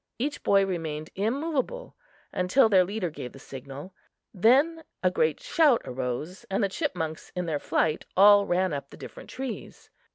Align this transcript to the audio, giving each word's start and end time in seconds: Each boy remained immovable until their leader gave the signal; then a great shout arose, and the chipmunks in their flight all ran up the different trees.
Each 0.17 0.41
boy 0.41 0.65
remained 0.65 1.11
immovable 1.13 1.95
until 2.33 2.69
their 2.69 2.83
leader 2.83 3.11
gave 3.11 3.33
the 3.33 3.37
signal; 3.39 3.93
then 4.33 4.83
a 5.03 5.11
great 5.11 5.39
shout 5.39 5.79
arose, 5.85 6.43
and 6.49 6.63
the 6.63 6.69
chipmunks 6.69 7.31
in 7.35 7.45
their 7.45 7.59
flight 7.59 8.05
all 8.17 8.47
ran 8.47 8.73
up 8.73 8.89
the 8.89 8.97
different 8.97 9.29
trees. 9.29 9.91